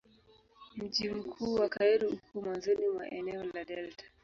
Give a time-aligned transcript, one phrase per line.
[0.77, 4.05] Mji mkuu wa Kairo uko mwanzoni mwa eneo la delta.